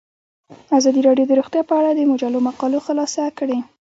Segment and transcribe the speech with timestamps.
[0.77, 3.57] ازادي راډیو د روغتیا په اړه د مجلو مقالو خلاصه کړې.